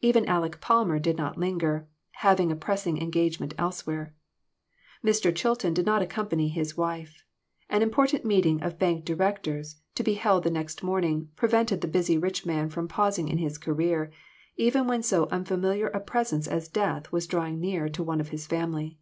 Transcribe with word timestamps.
Even 0.00 0.26
Aleck 0.26 0.62
Palmer 0.62 0.98
did 0.98 1.18
not 1.18 1.36
linger, 1.36 1.86
having 2.12 2.50
a 2.50 2.56
pressing 2.56 2.96
engage 2.96 3.38
ment 3.38 3.52
elsewhere. 3.58 4.14
Mr. 5.04 5.36
Chilton 5.36 5.74
did 5.74 5.84
not 5.84 6.00
accompany 6.00 6.48
his 6.48 6.78
wife. 6.78 7.22
An 7.68 7.82
important 7.82 8.24
meeting 8.24 8.62
of 8.62 8.78
bank 8.78 9.04
direct 9.04 9.46
ors, 9.46 9.76
to 9.94 10.02
be 10.02 10.14
held 10.14 10.44
the 10.44 10.50
next 10.50 10.82
morning, 10.82 11.28
prevented 11.36 11.82
the 11.82 11.88
busy 11.88 12.16
rich 12.16 12.46
man 12.46 12.70
from 12.70 12.88
pausing 12.88 13.28
in 13.28 13.36
his 13.36 13.58
career, 13.58 14.10
even 14.56 14.86
when 14.86 15.02
so 15.02 15.28
unfamiliar 15.30 15.88
a 15.88 16.00
presence 16.00 16.48
as 16.48 16.68
death 16.68 17.12
was 17.12 17.26
draw 17.26 17.44
ing 17.46 17.60
near 17.60 17.86
to 17.90 18.02
one 18.02 18.18
of 18.18 18.30
his 18.30 18.46
family. 18.46 18.96